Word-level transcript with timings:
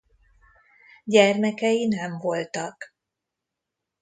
Gyermekei 1.03 1.87
nem 1.87 2.17
voltak. 2.19 2.93